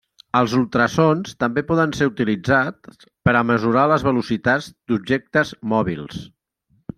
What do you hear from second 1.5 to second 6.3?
poden ser utilitzats per a mesurar les velocitats d’objectes mòbils.